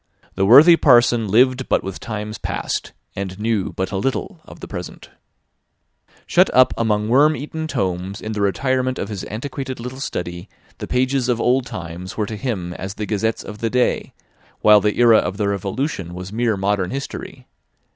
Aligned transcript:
* 0.19 0.33
The 0.33 0.47
worthy 0.47 0.75
parson 0.75 1.27
lived 1.27 1.69
but 1.69 1.83
with 1.83 1.99
times 1.99 2.39
past, 2.39 2.91
and 3.15 3.37
knew 3.37 3.71
but 3.71 3.91
a 3.91 3.97
little 3.97 4.41
of 4.45 4.59
the 4.59 4.67
present. 4.67 5.05
* 5.05 5.05
See 5.05 5.09
Note 5.13 6.15
C. 6.17 6.21
Shut 6.25 6.49
up 6.55 6.73
among 6.75 7.07
worm 7.07 7.35
eaten 7.35 7.67
tomes 7.67 8.19
in 8.19 8.31
the 8.31 8.41
retirement 8.41 8.97
of 8.97 9.09
his 9.09 9.23
antiquated 9.25 9.79
little 9.79 9.99
study, 9.99 10.49
the 10.79 10.87
pages 10.87 11.29
of 11.29 11.39
old 11.39 11.67
times 11.67 12.17
were 12.17 12.25
to 12.25 12.35
him 12.35 12.73
as 12.73 12.95
the 12.95 13.05
gazettes 13.05 13.43
of 13.43 13.59
the 13.59 13.69
day; 13.69 14.11
while 14.61 14.81
the 14.81 14.97
era 14.97 15.17
of 15.19 15.37
the 15.37 15.47
Revolution 15.47 16.15
was 16.15 16.33
mere 16.33 16.57
modern 16.57 16.89
history. 16.89 17.45